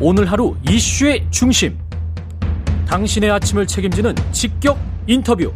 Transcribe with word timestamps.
오늘 0.00 0.30
하루 0.30 0.54
이슈의 0.70 1.26
중심. 1.30 1.76
당신의 2.86 3.32
아침을 3.32 3.66
책임지는 3.66 4.14
직격 4.30 4.78
인터뷰. 5.08 5.52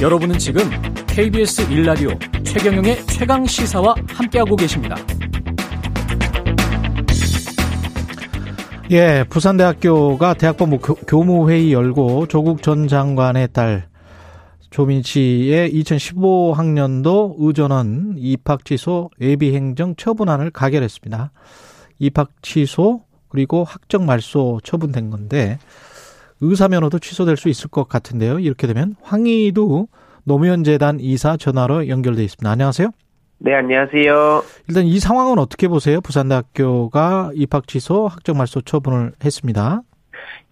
여러분은 0.00 0.38
지금 0.38 0.62
KBS 1.08 1.62
일라디오 1.72 2.10
최경영의 2.44 3.04
최강 3.06 3.44
시사와 3.44 3.96
함께하고 4.06 4.54
계십니다. 4.54 4.94
예, 8.92 9.24
부산대학교가 9.28 10.34
대학본부 10.34 10.78
교무회의 10.78 11.72
열고 11.72 12.28
조국 12.28 12.62
전 12.62 12.86
장관의 12.86 13.48
딸 13.52 13.88
조민 14.70 15.02
씨의 15.02 15.72
2015학년도 15.72 17.34
의전원 17.38 18.14
입학 18.18 18.64
취소 18.64 19.10
예비 19.20 19.52
행정 19.56 19.96
처분안을 19.96 20.52
가결했습니다. 20.52 21.32
입학 21.98 22.30
취소 22.42 23.02
그리고 23.28 23.64
학적 23.64 24.04
말소 24.04 24.60
처분된 24.62 25.10
건데 25.10 25.58
의사 26.40 26.68
면허도 26.68 26.98
취소될 26.98 27.36
수 27.36 27.48
있을 27.48 27.70
것 27.70 27.88
같은데요. 27.88 28.38
이렇게 28.38 28.66
되면 28.66 28.94
황희도 29.02 29.88
노무현 30.24 30.64
재단 30.64 30.98
이사 31.00 31.36
전화로 31.36 31.88
연결돼 31.88 32.22
있습니다. 32.22 32.50
안녕하세요. 32.50 32.90
네, 33.38 33.54
안녕하세요. 33.54 34.42
일단 34.68 34.84
이 34.84 34.98
상황은 34.98 35.38
어떻게 35.38 35.68
보세요? 35.68 36.00
부산대학교가 36.00 37.32
입학 37.34 37.66
취소, 37.66 38.06
학적 38.06 38.36
말소 38.36 38.62
처분을 38.62 39.12
했습니다. 39.22 39.82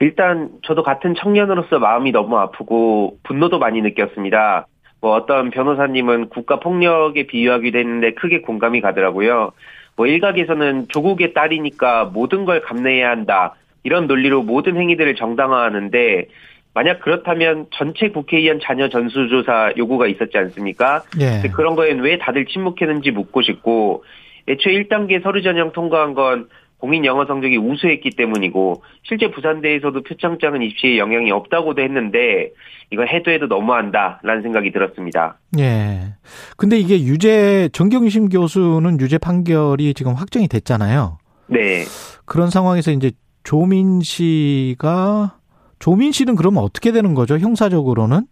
일단 0.01 0.51
저도 0.67 0.83
같은 0.83 1.15
청년으로서 1.15 1.79
마음이 1.79 2.13
너무 2.13 2.37
아프고 2.37 3.19
분노도 3.23 3.59
많이 3.59 3.81
느꼈습니다. 3.81 4.67
뭐 5.01 5.15
어떤 5.15 5.51
변호사님은 5.51 6.29
국가 6.29 6.61
폭력에 6.61 7.27
비유하기도 7.27 7.79
했는데 7.79 8.15
크게 8.15 8.43
공감이 8.43 8.81
가더라고요. 8.81 9.53
뭐 9.97 10.07
일각에서는 10.07 10.89
조국의 10.89 11.35
딸이니까 11.35 12.07
모든 12.07 12.45
걸 12.45 12.63
감내해야 12.63 13.11
한다. 13.11 13.55
이런 13.83 14.07
논리로 14.07 14.43
모든 14.43 14.77
행위들을 14.77 15.15
정당화하는데 15.17 16.29
만약 16.75 17.01
그렇다면 17.01 17.67
전체 17.71 18.09
국회의원 18.09 18.61
자녀 18.63 18.89
전수조사 18.89 19.75
요구가 19.77 20.07
있었지 20.07 20.39
않습니까? 20.39 21.03
예. 21.21 21.47
그런 21.49 21.75
거엔 21.75 22.01
왜 22.01 22.19
다들 22.19 22.47
침묵했는지 22.47 23.11
묻고 23.11 23.43
싶고 23.43 24.05
애초에 24.49 24.73
1단계 24.75 25.23
서류 25.23 25.43
전형 25.43 25.73
통과한 25.73 26.15
건 26.15 26.49
공인 26.83 27.05
영어 27.05 27.25
성적이 27.27 27.59
우수했기 27.59 28.11
때문이고 28.17 28.83
실제 29.05 29.31
부산대에서도 29.31 30.03
표창장은 30.03 30.63
입시에 30.63 30.99
영향이 30.99 31.31
없다고도 31.31 31.81
했는데 31.81 32.51
이거 32.91 33.05
해도 33.05 33.31
해도 33.31 33.47
너무한다라는 33.47 34.43
생각이 34.43 34.73
들었습니다. 34.73 35.39
예. 35.61 36.17
근데 36.57 36.81
이게 36.81 37.01
유죄 37.05 37.69
정경심 37.73 38.31
교수는 38.31 38.99
유죄 39.01 39.19
판결이 39.19 39.95
지금 39.95 40.15
확정이 40.15 40.49
됐잖아요. 40.49 41.19
네. 41.47 41.85
그런 42.25 42.51
상황에서 42.51 42.91
이제 42.91 43.13
조민 43.45 44.01
씨가 44.01 45.37
조민 45.79 46.11
씨는 46.11 46.35
그러면 46.35 46.65
어떻게 46.65 46.91
되는 46.91 47.15
거죠? 47.15 47.39
형사적으로는? 47.39 48.23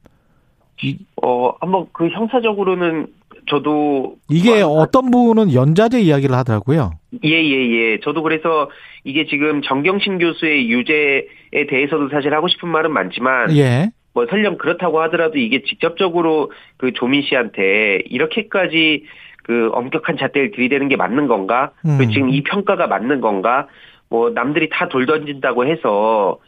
어, 1.23 1.53
한번 1.61 1.87
그 1.93 2.09
형사적으로는 2.09 3.07
저도 3.47 4.17
이게 4.29 4.63
뭐, 4.63 4.81
어떤 4.81 5.11
분은 5.11 5.55
연자제 5.55 6.01
이야기를 6.01 6.35
하더라고요. 6.35 6.93
예, 7.25 7.31
예, 7.31 7.71
예. 7.71 8.01
저도 8.01 8.23
그래서 8.23 8.71
이게 9.05 9.27
지금 9.27 9.63
정경심 9.63 10.19
교수의 10.19 10.71
유죄에 10.71 11.67
대해서도 11.69 12.09
사실 12.11 12.35
하고 12.35 12.49
싶은 12.49 12.69
말은 12.69 12.93
많지만 12.93 13.57
예. 13.57 13.91
뭐 14.13 14.27
설령 14.29 14.59
그렇다고 14.59 15.01
하더라도 15.03 15.39
이게 15.39 15.63
직접적으로 15.63 16.51
그 16.77 16.93
조민 16.93 17.23
씨한테 17.23 18.03
이렇게까지 18.07 19.05
그 19.45 19.71
엄격한 19.73 20.17
잣대를 20.19 20.51
들이대는 20.53 20.89
게 20.89 20.97
맞는 20.97 21.27
건가? 21.29 21.71
음. 21.87 21.99
지금 22.13 22.29
이 22.31 22.43
평가가 22.43 22.87
맞는 22.87 23.21
건가? 23.21 23.67
뭐 24.09 24.31
남들이 24.31 24.69
다 24.69 24.89
돌 24.89 25.07
던진다고 25.07 25.67
해서 25.67 26.39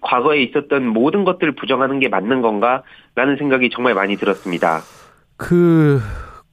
과거에 0.00 0.42
있었던 0.42 0.86
모든 0.86 1.24
것들을 1.24 1.54
부정하는 1.54 2.00
게 2.00 2.08
맞는 2.08 2.42
건가 2.42 2.82
라는 3.14 3.36
생각이 3.36 3.70
정말 3.70 3.94
많이 3.94 4.16
들었습니다. 4.16 4.80
그, 5.36 6.00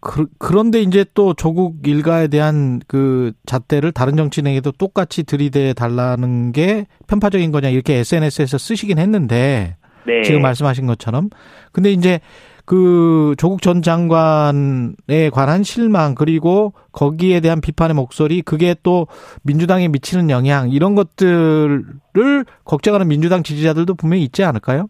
그 0.02 0.26
그런데 0.40 0.82
이제 0.82 1.06
또 1.14 1.36
조국 1.36 1.88
일가에 1.88 2.28
대한 2.28 2.82
그 2.88 3.34
잣대를 3.46 3.92
다른 3.92 4.18
정치인에게도 4.18 4.74
똑같이 4.74 5.24
들이대 5.24 5.74
달라는 5.74 6.52
게 6.52 6.88
편파적인 7.08 7.52
거냐 7.52 7.70
이렇게 7.70 7.98
SNS에서 7.98 8.58
쓰시긴 8.58 8.98
했는데 8.98 9.78
네. 10.08 10.24
지금 10.24 10.42
말씀하신 10.42 10.88
것처럼 10.88 11.30
근데 11.72 11.92
이제 11.92 12.20
그 12.66 13.36
조국 13.38 13.62
전 13.62 13.84
장관에 13.84 15.30
관한 15.32 15.62
실망 15.62 16.16
그리고 16.16 16.74
거기에 16.94 17.40
대한 17.40 17.62
비판의 17.62 17.94
목소리 17.96 18.42
그게 18.42 18.76
또 18.82 19.08
민주당에 19.44 19.88
미치는 19.88 20.32
영향 20.32 20.72
이런 20.72 20.96
것들을 20.96 22.46
걱정하는 22.64 23.08
민주당 23.08 23.44
지지자들도 23.44 23.94
분명히 23.96 24.24
있지 24.24 24.44
않을까요? 24.44 24.88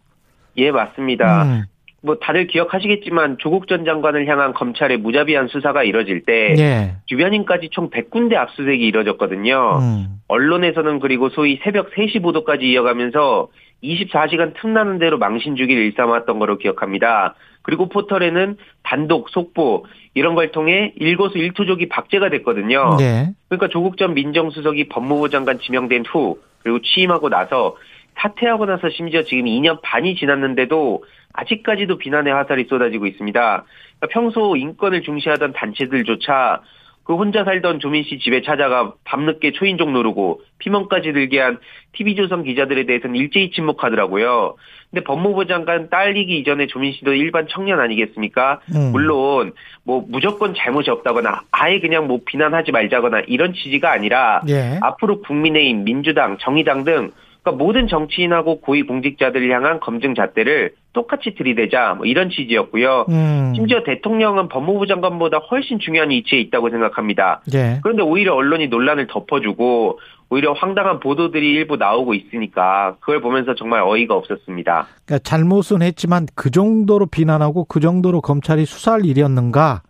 예, 0.57 0.71
맞습니다. 0.71 1.43
음. 1.43 1.63
뭐 2.03 2.15
다들 2.15 2.47
기억하시겠지만 2.47 3.37
조국 3.39 3.67
전 3.67 3.85
장관을 3.85 4.27
향한 4.27 4.53
검찰의 4.53 4.97
무자비한 4.97 5.47
수사가 5.47 5.83
이뤄질 5.83 6.25
때 6.25 6.55
예. 6.57 6.95
주변인까지 7.05 7.69
총 7.71 7.89
100군데 7.91 8.35
압수수색이 8.35 8.85
이뤄졌거든요. 8.87 9.79
음. 9.79 10.07
언론에서는 10.27 10.99
그리고 10.99 11.29
소위 11.29 11.59
새벽 11.63 11.91
3시 11.91 12.21
보도까지 12.23 12.65
이어가면서 12.65 13.49
24시간 13.83 14.53
틈나는 14.59 14.97
대로 14.97 15.17
망신 15.17 15.55
주기를 15.55 15.83
일삼았던 15.83 16.39
거로 16.39 16.57
기억합니다. 16.57 17.35
그리고 17.61 17.89
포털에는 17.89 18.57
단독 18.83 19.29
속보 19.29 19.85
이런 20.15 20.33
걸 20.33 20.51
통해 20.51 20.93
일거수 20.95 21.37
일투족이 21.37 21.89
박제가 21.89 22.29
됐거든요. 22.29 22.95
네. 22.97 23.31
그러니까 23.47 23.67
조국 23.67 23.97
전 23.97 24.15
민정수석이 24.15 24.89
법무부 24.89 25.29
장관 25.29 25.59
지명된 25.59 26.05
후 26.07 26.39
그리고 26.63 26.79
취임하고 26.81 27.29
나서 27.29 27.75
사퇴하고 28.21 28.65
나서 28.65 28.89
심지어 28.89 29.23
지금 29.23 29.45
2년 29.45 29.81
반이 29.81 30.15
지났는데도 30.15 31.03
아직까지도 31.33 31.97
비난의 31.97 32.33
화살이 32.33 32.65
쏟아지고 32.65 33.07
있습니다. 33.07 33.39
그러니까 33.39 34.07
평소 34.09 34.55
인권을 34.55 35.01
중시하던 35.01 35.53
단체들조차 35.53 36.61
그 37.03 37.15
혼자 37.15 37.43
살던 37.43 37.79
조민 37.79 38.03
씨 38.03 38.19
집에 38.19 38.41
찾아가 38.43 38.93
밤늦게 39.05 39.53
초인종 39.53 39.91
누르고 39.91 40.41
피멍까지 40.59 41.13
들게 41.13 41.39
한 41.39 41.57
TV조선 41.93 42.43
기자들에 42.43 42.85
대해서는 42.85 43.15
일제히 43.15 43.49
침묵하더라고요. 43.51 44.55
근데 44.91 45.03
법무부 45.03 45.47
장관 45.47 45.89
딸리기 45.89 46.37
이전에 46.39 46.67
조민 46.67 46.93
씨도 46.93 47.13
일반 47.13 47.47
청년 47.49 47.79
아니겠습니까? 47.79 48.59
음. 48.75 48.91
물론 48.91 49.53
뭐 49.83 50.05
무조건 50.07 50.53
잘못이 50.53 50.91
없다거나 50.91 51.41
아예 51.51 51.79
그냥 51.79 52.07
뭐 52.07 52.19
비난하지 52.23 52.71
말자거나 52.71 53.21
이런 53.21 53.53
취지가 53.53 53.91
아니라 53.91 54.41
예. 54.47 54.77
앞으로 54.81 55.21
국민의힘, 55.21 55.83
민주당, 55.83 56.37
정의당 56.39 56.83
등 56.83 57.11
그러니까 57.43 57.63
모든 57.63 57.87
정치인하고 57.87 58.61
고위공직자들을 58.61 59.51
향한 59.51 59.79
검증 59.79 60.13
잣대를 60.13 60.73
똑같이 60.93 61.33
들이대자 61.35 61.95
뭐 61.95 62.05
이런 62.05 62.29
취지였고요. 62.29 63.05
음. 63.09 63.53
심지어 63.55 63.83
대통령은 63.83 64.47
법무부 64.47 64.85
장관보다 64.85 65.39
훨씬 65.49 65.79
중요한 65.79 66.11
위치에 66.11 66.39
있다고 66.39 66.69
생각합니다. 66.69 67.41
예. 67.53 67.79
그런데 67.81 68.03
오히려 68.03 68.35
언론이 68.35 68.67
논란을 68.67 69.07
덮어주고 69.07 69.99
오히려 70.29 70.53
황당한 70.53 70.99
보도들이 70.99 71.51
일부 71.51 71.77
나오고 71.77 72.13
있으니까 72.13 72.95
그걸 72.99 73.21
보면서 73.21 73.55
정말 73.55 73.81
어이가 73.81 74.15
없었습니다. 74.15 74.87
그러니까 75.05 75.19
잘못은 75.23 75.81
했지만 75.81 76.27
그 76.35 76.51
정도로 76.51 77.07
비난하고 77.07 77.65
그 77.65 77.79
정도로 77.79 78.21
검찰이 78.21 78.65
수사할 78.65 79.05
일이었는가? 79.05 79.81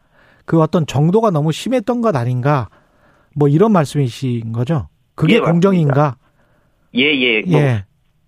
그 0.45 0.59
어떤 0.59 0.85
정도가 0.85 1.31
너무 1.31 1.51
심했던 1.51 2.01
것 2.01 2.15
아닌가? 2.15 2.69
뭐 3.35 3.47
이런 3.47 3.71
말씀이신 3.71 4.51
거죠? 4.51 4.87
그게 5.15 5.35
예, 5.35 5.39
공정인가? 5.39 6.15
예, 6.95 7.03
예. 7.03 7.41
뭐 7.41 7.59
예. 7.59 7.83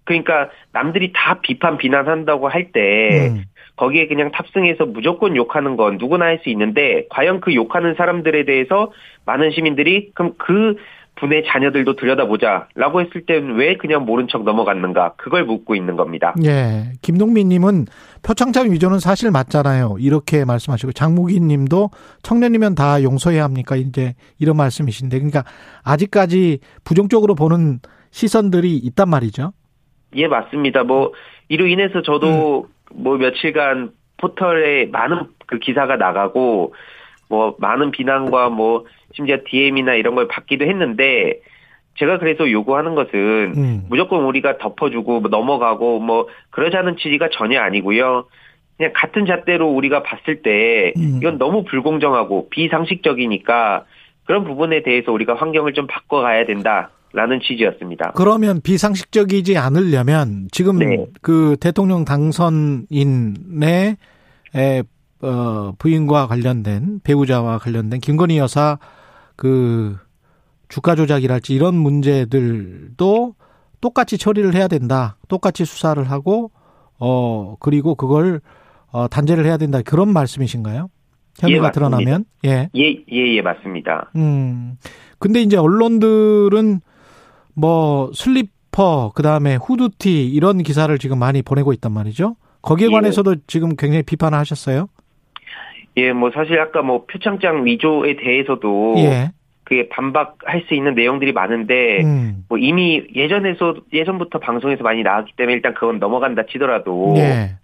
그러니까 0.05 0.49
남들이 0.71 1.11
다 1.13 1.39
비판 1.41 1.77
비난한다고 1.77 2.49
할때 2.49 3.29
음. 3.29 3.43
거기에 3.75 4.07
그냥 4.07 4.31
탑승해서 4.31 4.85
무조건 4.85 5.35
욕하는 5.35 5.77
건 5.77 5.97
누구나 5.97 6.25
할 6.25 6.39
수 6.43 6.49
있는데 6.49 7.05
과연 7.09 7.41
그 7.41 7.55
욕하는 7.55 7.95
사람들에 7.95 8.45
대해서 8.45 8.91
많은 9.25 9.51
시민들이 9.51 10.11
그럼 10.13 10.33
그 10.37 10.75
분의 11.15 11.43
자녀들도 11.47 11.95
들여다보자라고 11.95 13.01
했을 13.01 13.25
땐 13.27 13.53
왜 13.55 13.77
그냥 13.77 14.03
모른 14.03 14.27
척 14.27 14.43
넘어갔는가 14.43 15.13
그걸 15.15 15.45
묻고 15.45 15.75
있는 15.75 15.95
겁니다. 15.95 16.33
예, 16.43 16.91
김동민님은 17.01 17.85
표창장 18.23 18.71
위조는 18.71 18.99
사실 18.99 19.29
맞잖아요. 19.29 19.97
이렇게 19.99 20.43
말씀하시고 20.43 20.91
장무기님도 20.93 21.91
청년이면 22.23 22.73
다 22.75 23.01
용서해야 23.03 23.43
합니까? 23.43 23.75
이제 23.75 24.15
이런 24.39 24.57
말씀이신데 24.57 25.17
그러니까 25.17 25.43
아직까지 25.83 26.59
부정적으로 26.83 27.35
보는 27.35 27.79
시선들이 28.13 28.77
있단 28.77 29.09
말이죠. 29.09 29.53
예, 30.15 30.27
맞습니다. 30.27 30.83
뭐 30.83 31.13
이로 31.49 31.65
인해서 31.65 32.03
저도 32.03 32.67
음. 32.93 33.03
뭐 33.03 33.17
며칠간 33.17 33.91
포털에 34.17 34.85
많은 34.85 35.27
그 35.47 35.57
기사가 35.57 35.97
나가고 35.97 36.75
뭐 37.27 37.55
많은 37.57 37.89
비난과 37.89 38.49
뭐 38.49 38.85
심지어 39.15 39.37
DM이나 39.45 39.95
이런 39.95 40.13
걸 40.13 40.27
받기도 40.27 40.65
했는데 40.65 41.39
제가 41.97 42.19
그래서 42.19 42.49
요구하는 42.49 42.93
것은 42.93 43.53
음. 43.57 43.85
무조건 43.89 44.23
우리가 44.25 44.59
덮어주고 44.59 45.21
뭐 45.21 45.29
넘어가고 45.29 45.99
뭐 45.99 46.27
그러자는 46.51 46.97
취지가 46.97 47.29
전혀 47.33 47.61
아니고요. 47.61 48.25
그냥 48.77 48.91
같은 48.95 49.25
잣대로 49.25 49.69
우리가 49.69 50.03
봤을 50.03 50.43
때 50.43 50.93
음. 50.97 51.17
이건 51.19 51.39
너무 51.39 51.63
불공정하고 51.63 52.49
비상식적이니까 52.49 53.85
그런 54.25 54.43
부분에 54.43 54.83
대해서 54.83 55.11
우리가 55.11 55.33
환경을 55.33 55.73
좀 55.73 55.87
바꿔가야 55.87 56.45
된다. 56.45 56.91
라는 57.13 57.39
취지였습니다. 57.41 58.13
그러면 58.15 58.59
비상식적이지 58.61 59.55
않으려면 59.55 60.47
지금 60.51 60.79
네. 60.79 61.05
그 61.21 61.55
대통령 61.59 62.05
당선인의 62.05 63.97
어, 65.21 65.73
부인과 65.77 66.27
관련된 66.27 67.01
배우자와 67.03 67.59
관련된 67.59 67.99
김건희 67.99 68.39
여사 68.39 68.79
그 69.35 69.95
주가 70.69 70.95
조작이랄지 70.95 71.53
이런 71.53 71.75
문제들도 71.75 73.35
똑같이 73.79 74.17
처리를 74.17 74.55
해야 74.55 74.67
된다. 74.67 75.17
똑같이 75.27 75.65
수사를 75.65 76.03
하고 76.09 76.51
어 76.99 77.55
그리고 77.59 77.93
그걸 77.95 78.41
어 78.91 79.07
단죄를 79.07 79.45
해야 79.45 79.57
된다. 79.57 79.81
그런 79.83 80.11
말씀이신가요? 80.11 80.89
혐의가 81.39 81.67
예, 81.67 81.71
드러나면 81.71 82.25
예. 82.45 82.69
예, 82.75 83.03
예, 83.11 83.35
예, 83.35 83.41
맞습니다. 83.41 84.11
음. 84.15 84.77
근데 85.19 85.41
이제 85.41 85.57
언론들은 85.57 86.81
뭐 87.55 88.11
슬리퍼 88.13 89.11
그다음에 89.15 89.55
후드티 89.55 90.27
이런 90.27 90.63
기사를 90.63 90.95
지금 90.97 91.19
많이 91.19 91.41
보내고 91.41 91.73
있단 91.73 91.91
말이죠. 91.91 92.35
거기에 92.61 92.87
예. 92.87 92.91
관해서도 92.91 93.35
지금 93.47 93.75
굉장히 93.75 94.03
비판을 94.03 94.37
하셨어요. 94.37 94.87
예, 95.97 96.11
뭐 96.11 96.31
사실 96.33 96.59
아까 96.59 96.81
뭐 96.81 97.05
표창장 97.05 97.65
위조에 97.65 98.15
대해서도 98.15 98.95
예. 98.97 99.31
그게 99.63 99.87
반박할 99.89 100.65
수 100.67 100.73
있는 100.73 100.95
내용들이 100.95 101.31
많은데 101.31 102.01
음. 102.03 102.43
뭐 102.49 102.57
이미 102.57 103.03
예전에서 103.15 103.75
예전부터 103.93 104.39
방송에서 104.39 104.83
많이 104.83 105.03
나왔기 105.03 105.33
때문에 105.37 105.55
일단 105.55 105.73
그건 105.73 105.99
넘어간다 105.99 106.43
치더라도 106.49 107.13
예. 107.17 107.55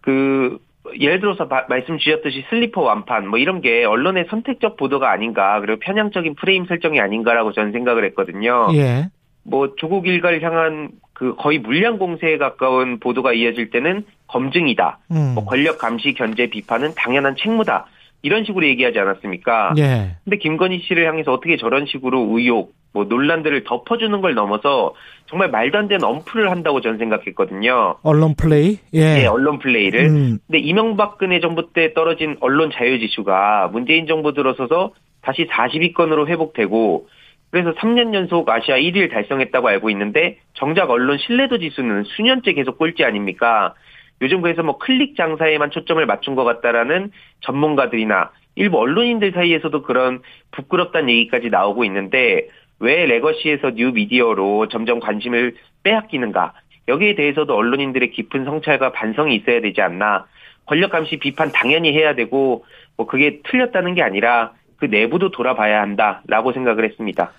그 0.00 0.58
예를 0.98 1.20
들어서 1.20 1.48
바, 1.48 1.66
말씀 1.68 1.98
주셨듯이 1.98 2.44
슬리퍼 2.50 2.82
완판 2.82 3.28
뭐 3.28 3.38
이런 3.38 3.60
게 3.60 3.84
언론의 3.84 4.26
선택적 4.28 4.76
보도가 4.76 5.10
아닌가 5.10 5.60
그리고 5.60 5.78
편향적인 5.80 6.34
프레임 6.34 6.66
설정이 6.66 7.00
아닌가라고 7.00 7.52
저는 7.52 7.72
생각을 7.72 8.04
했거든요. 8.06 8.68
예. 8.74 9.08
뭐 9.44 9.74
조국 9.76 10.06
일가를 10.06 10.42
향한 10.42 10.90
그 11.12 11.34
거의 11.36 11.58
물량 11.58 11.98
공세에 11.98 12.38
가까운 12.38 12.98
보도가 12.98 13.32
이어질 13.32 13.70
때는 13.70 14.04
검증이다. 14.26 14.98
음. 15.12 15.32
뭐 15.34 15.44
권력 15.44 15.78
감시 15.78 16.12
견제 16.14 16.48
비판은 16.48 16.92
당연한 16.96 17.36
책무다. 17.36 17.86
이런 18.24 18.44
식으로 18.44 18.66
얘기하지 18.66 18.98
않았습니까? 18.98 19.74
예. 19.76 20.16
근데 20.24 20.38
김건희 20.38 20.80
씨를 20.80 21.06
향해서 21.06 21.30
어떻게 21.30 21.58
저런 21.58 21.84
식으로 21.84 22.26
의혹, 22.32 22.72
뭐 22.94 23.04
논란들을 23.04 23.64
덮어주는 23.64 24.18
걸 24.22 24.32
넘어서 24.34 24.94
정말 25.26 25.50
말도 25.50 25.76
안 25.76 25.88
되는 25.88 26.02
엄플을 26.02 26.50
한다고 26.50 26.80
저는 26.80 26.96
생각했거든요. 26.96 27.96
언론 28.02 28.34
플레이? 28.34 28.78
예. 28.94 29.14
네, 29.14 29.26
언론 29.26 29.58
플레이를. 29.58 30.06
음. 30.06 30.38
근데 30.46 30.58
이명박근혜 30.58 31.40
정부 31.40 31.70
때 31.74 31.92
떨어진 31.92 32.38
언론 32.40 32.70
자유 32.72 32.98
지수가 32.98 33.68
문재인 33.72 34.06
정부 34.06 34.32
들어서서 34.32 34.92
다시 35.20 35.46
40위권으로 35.46 36.26
회복되고 36.26 37.06
그래서 37.50 37.74
3년 37.74 38.14
연속 38.14 38.48
아시아 38.48 38.76
1위를 38.76 39.10
달성했다고 39.10 39.68
알고 39.68 39.90
있는데 39.90 40.38
정작 40.54 40.88
언론 40.88 41.18
신뢰도 41.18 41.58
지수는 41.58 42.04
수년째 42.04 42.54
계속 42.54 42.78
꼴찌 42.78 43.04
아닙니까? 43.04 43.74
요즘 44.22 44.40
그래서 44.40 44.62
뭐 44.62 44.78
클릭 44.78 45.16
장사에만 45.16 45.70
초점을 45.70 46.04
맞춘 46.06 46.34
것 46.34 46.44
같다라는 46.44 47.10
전문가들이나 47.40 48.30
일부 48.56 48.78
언론인들 48.78 49.32
사이에서도 49.32 49.82
그런 49.82 50.22
부끄럽다는 50.52 51.10
얘기까지 51.10 51.50
나오고 51.50 51.84
있는데 51.84 52.48
왜 52.78 53.06
legacy에서 53.06 53.72
뉴 53.72 53.92
미디어로 53.92 54.68
점점 54.68 55.00
관심을 55.00 55.54
빼앗기는가? 55.82 56.52
여기에 56.88 57.14
대해서도 57.14 57.54
언론인들의 57.54 58.10
깊은 58.10 58.44
성찰과 58.44 58.92
반성이 58.92 59.36
있어야 59.36 59.60
되지 59.60 59.80
않나? 59.80 60.26
권력 60.66 60.90
감시 60.90 61.18
비판 61.18 61.50
당연히 61.52 61.92
해야 61.92 62.14
되고 62.14 62.64
뭐 62.96 63.06
그게 63.06 63.40
틀렸다는 63.44 63.94
게 63.94 64.02
아니라 64.02 64.52
그 64.76 64.86
내부도 64.86 65.30
돌아봐야 65.30 65.80
한다라고 65.80 66.52
생각을 66.52 66.84
했습니다. 66.84 67.32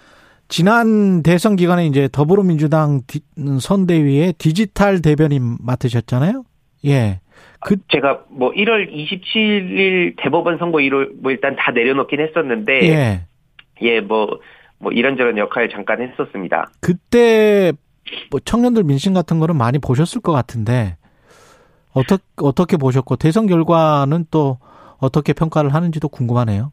지난 0.47 1.23
대선 1.23 1.55
기간에 1.55 1.87
이제 1.87 2.07
더불어민주당 2.11 3.01
선대위의 3.59 4.33
디지털 4.33 5.01
대변인 5.01 5.57
맡으셨잖아요. 5.59 6.43
예. 6.85 7.19
그 7.61 7.77
제가 7.89 8.25
뭐 8.29 8.51
1월 8.51 8.91
27일 8.91 10.15
대법원 10.17 10.57
선고 10.57 10.79
일을 10.79 11.13
뭐 11.21 11.31
일단 11.31 11.55
다 11.55 11.71
내려놓긴 11.71 12.19
했었는데 12.19 12.81
예. 12.83 13.21
예, 13.81 14.01
뭐, 14.01 14.39
뭐 14.77 14.91
이런저런 14.91 15.37
역할 15.37 15.69
잠깐 15.69 16.01
했었습니다. 16.01 16.69
그때 16.81 17.73
뭐 18.29 18.39
청년들 18.39 18.83
민심 18.83 19.13
같은 19.13 19.39
거는 19.39 19.57
많이 19.57 19.79
보셨을 19.79 20.21
것 20.21 20.31
같은데 20.31 20.97
어떻게 21.93 22.23
어떻게 22.37 22.77
보셨고 22.77 23.15
대선 23.15 23.47
결과는 23.47 24.25
또 24.29 24.59
어떻게 24.99 25.33
평가를 25.33 25.73
하는지도 25.73 26.09
궁금하네요. 26.09 26.71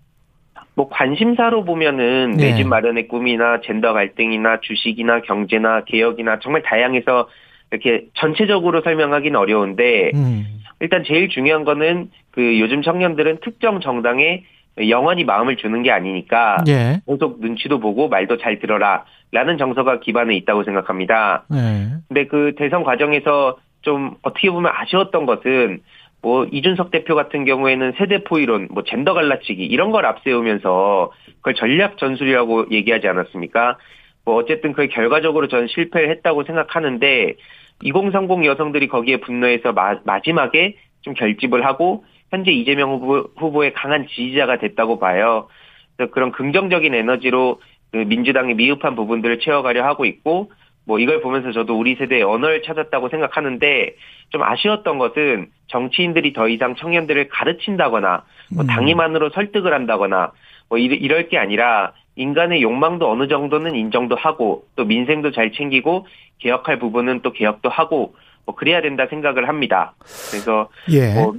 뭐 0.75 0.89
관심사로 0.89 1.65
보면은 1.65 2.33
네. 2.37 2.51
내집 2.51 2.67
마련의 2.67 3.09
꿈이나 3.09 3.61
젠더 3.61 3.93
갈등이나 3.93 4.61
주식이나 4.61 5.21
경제나 5.23 5.85
개혁이나 5.85 6.39
정말 6.41 6.63
다양해서 6.63 7.29
이렇게 7.73 8.07
전체적으로 8.15 8.83
설명하기는 8.83 9.39
어려운데 9.39 10.11
음. 10.15 10.61
일단 10.81 11.05
제일 11.05 11.29
중요한 11.29 11.65
거는 11.65 12.11
그 12.31 12.61
요즘 12.61 12.83
청년들은 12.83 13.39
특정 13.43 13.81
정당에 13.81 14.45
영원히 14.89 15.25
마음을 15.25 15.57
주는 15.57 15.83
게 15.83 15.91
아니니까 15.91 16.65
예. 16.69 17.01
계속 17.07 17.41
눈치도 17.41 17.79
보고 17.81 18.09
말도 18.09 18.39
잘 18.39 18.59
들어라 18.59 19.05
라는 19.31 19.59
정서가 19.59 20.01
기반에 20.01 20.35
있다고 20.37 20.65
생각합니다. 20.65 21.45
예. 21.53 21.89
근데 22.09 22.27
그 22.27 22.55
대선 22.57 22.85
과정에서 22.85 23.59
좀 23.83 24.15
어떻게 24.23 24.51
보면 24.51 24.73
아쉬웠던 24.75 25.27
것은 25.27 25.81
뭐 26.23 26.47
이준석 26.51 26.91
대표 26.91 27.15
같은 27.15 27.45
경우에는 27.45 27.95
세대 27.99 28.23
포 28.23 28.39
이론, 28.39 28.69
뭐 28.71 28.85
젠더 28.85 29.13
갈라치기 29.13 29.65
이런 29.65 29.91
걸 29.91 30.07
앞세우면서 30.07 31.13
그걸 31.39 31.55
전략 31.55 31.99
전술이라고 31.99 32.67
얘기하지 32.71 33.09
않았습니까? 33.09 33.77
뭐 34.25 34.37
어쨌든 34.37 34.73
그 34.73 34.87
결과적으로 34.87 35.49
저는 35.49 35.67
실패를 35.69 36.11
했다고 36.11 36.45
생각하는데 36.45 37.35
2030 37.83 38.45
여성들이 38.45 38.89
거기에 38.89 39.19
분노해서 39.19 39.73
마, 39.73 39.99
마지막에 40.05 40.77
좀 41.03 41.15
결집을 41.15 41.65
하고 41.65 42.05
현재 42.31 42.51
이재명 42.51 42.93
후보, 42.93 43.29
후보의 43.37 43.75
강한 43.75 44.07
지지자가 44.07 44.59
됐다고 44.59 44.99
봐요. 44.99 45.49
그래서 45.97 46.13
그런 46.13 46.33
긍정적인 46.33 46.95
에너지로 46.95 47.61
그 47.91 47.99
민주당이 47.99 48.55
미흡한 48.55 48.97
부분들을 48.97 49.41
채워가려 49.41 49.85
하고 49.85 50.07
있고 50.07 50.51
뭐 50.85 50.99
이걸 50.99 51.21
보면서 51.21 51.53
저도 51.53 51.79
우리 51.79 51.95
세대의 51.95 52.23
언어를 52.23 52.63
찾았다고 52.63 53.09
생각하는데 53.11 53.95
좀 54.31 54.43
아쉬웠던 54.43 54.99
것은 54.99 55.49
정치인들이 55.69 56.33
더 56.33 56.49
이상 56.49 56.75
청년들을 56.75 57.29
가르친다거나 57.29 58.25
뭐 58.55 58.65
음. 58.65 58.67
당위만으로 58.67 59.31
설득을 59.31 59.73
한다거나 59.73 60.33
뭐 60.69 60.79
이럴 60.79 61.29
게 61.29 61.39
아니라 61.39 61.93
인간의 62.17 62.63
욕망도 62.63 63.11
어느 63.11 63.29
정도는 63.29 63.75
인정도 63.75 64.17
하고 64.17 64.65
또 64.77 64.85
민생도 64.85 65.33
잘 65.33 65.53
챙기고 65.53 66.07
개혁할 66.39 66.79
부분은 66.79 67.21
또 67.23 67.33
개혁도 67.33 67.69
하고 67.69 68.15
뭐 68.45 68.55
그래야 68.55 68.81
된다 68.83 69.07
생각을 69.09 69.49
합니다. 69.49 69.95
그래서 70.31 70.69
예. 70.91 71.15
뭐 71.15 71.35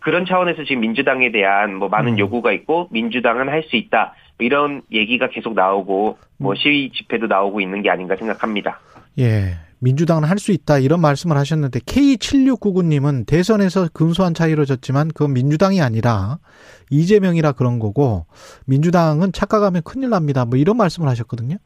그런 0.00 0.24
차원에서 0.24 0.64
지금 0.64 0.80
민주당에 0.82 1.30
대한 1.32 1.74
뭐 1.74 1.88
많은 1.88 2.12
음. 2.14 2.18
요구가 2.18 2.52
있고 2.52 2.88
민주당은 2.90 3.48
할 3.48 3.62
수 3.64 3.76
있다 3.76 4.14
뭐 4.38 4.44
이런 4.46 4.82
얘기가 4.92 5.28
계속 5.28 5.54
나오고 5.54 6.18
뭐 6.38 6.52
음. 6.52 6.56
시위 6.56 6.90
집회도 6.90 7.26
나오고 7.26 7.60
있는 7.60 7.82
게 7.82 7.90
아닌가 7.90 8.16
생각합니다. 8.16 8.80
예. 9.18 9.54
민주당은 9.86 10.24
할 10.24 10.38
수 10.38 10.52
있다 10.52 10.78
이런 10.78 11.00
말씀을 11.00 11.36
하셨는데 11.36 11.78
K7699님은 11.80 13.26
대선에서 13.26 13.88
근소한 13.94 14.34
차이로 14.34 14.64
졌지만 14.64 15.08
그건 15.08 15.32
민주당이 15.32 15.80
아니라 15.80 16.38
이재명이라 16.90 17.52
그런 17.52 17.78
거고 17.78 18.26
민주당은 18.66 19.32
착각하면 19.32 19.82
큰일 19.82 20.10
납니다. 20.10 20.44
뭐 20.44 20.58
이런 20.58 20.76
말씀을 20.76 21.08
하셨거든요. 21.08 21.56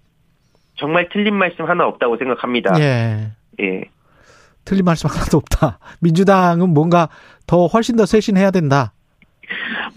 정말 0.76 1.08
틀린 1.12 1.34
말씀 1.34 1.64
하나 1.64 1.86
없다고 1.86 2.16
생각합니다. 2.18 2.78
예. 2.80 3.32
예. 3.60 3.84
틀린 4.64 4.84
말씀 4.84 5.08
하나도 5.10 5.38
없다. 5.38 5.78
민주당은 6.00 6.68
뭔가 6.70 7.08
더 7.46 7.66
훨씬 7.66 7.96
더 7.96 8.06
쇄신해야 8.06 8.50
된다. 8.50 8.92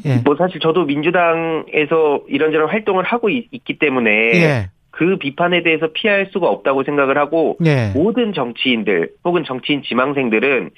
예. 0.06 0.18
뭐 0.26 0.36
사실 0.36 0.60
저도 0.60 0.86
민주당에서 0.86 2.24
이런저런 2.28 2.70
활동을 2.70 3.04
하고 3.04 3.30
있, 3.30 3.50
기 3.64 3.78
때문에 3.78 4.10
예. 4.10 4.70
그 4.94 5.18
비판에 5.18 5.64
대해서 5.64 5.88
피할 5.92 6.28
수가 6.32 6.48
없다고 6.48 6.84
생각을 6.84 7.18
하고 7.18 7.58
예. 7.66 7.92
모든 7.96 8.32
정치인들 8.32 9.10
혹은 9.26 9.44
정치인 9.44 9.82
지망생들은 9.82 10.70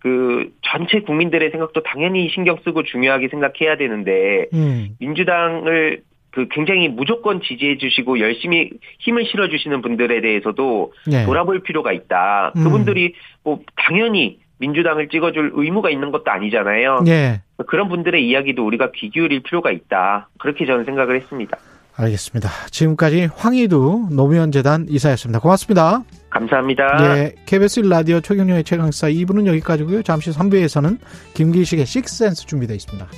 그 0.00 0.50
전체 0.62 1.00
국민들의 1.00 1.50
생각도 1.50 1.84
당연히 1.84 2.28
신경 2.30 2.58
쓰고 2.64 2.82
중요하게 2.82 3.28
생각해야 3.28 3.76
되는데 3.76 4.46
음. 4.54 4.96
민주당을 4.98 6.02
그 6.32 6.48
굉장히 6.50 6.88
무조건 6.88 7.42
지지해 7.42 7.78
주시고 7.78 8.18
열심히 8.18 8.70
힘을 8.98 9.26
실어 9.26 9.48
주시는 9.48 9.82
분들에 9.82 10.20
대해서도 10.20 10.92
네. 11.06 11.24
돌아볼 11.24 11.62
필요가 11.62 11.92
있다. 11.92 12.52
음. 12.56 12.64
그분들이 12.64 13.14
뭐 13.44 13.60
당연히 13.76 14.40
민주당을 14.58 15.08
찍어줄 15.10 15.52
의무가 15.54 15.90
있는 15.90 16.10
것도 16.10 16.28
아니잖아요. 16.28 17.02
네. 17.04 17.40
그런 17.68 17.88
분들의 17.88 18.26
이야기도 18.26 18.66
우리가 18.66 18.90
귀 18.96 19.10
기울일 19.10 19.40
필요가 19.44 19.70
있다. 19.70 20.28
그렇게 20.38 20.66
저는 20.66 20.84
생각을 20.86 21.14
했습니다. 21.16 21.56
알겠습니다. 22.04 22.48
지금까지 22.70 23.28
황희두 23.34 24.08
노무현 24.10 24.52
재단 24.52 24.86
이사였습니다. 24.88 25.38
고맙습니다. 25.40 26.02
감사합니다. 26.30 27.14
네, 27.14 27.34
KBS 27.46 27.80
라디오 27.80 28.20
최경영의 28.20 28.64
최강사 28.64 29.08
2부는 29.08 29.46
여기까지고요. 29.46 30.02
잠시 30.02 30.30
3부에서는 30.30 30.98
김기식의 31.34 31.86
식센스 31.86 32.46
준비되어 32.46 32.76
있습니다. 32.76 33.08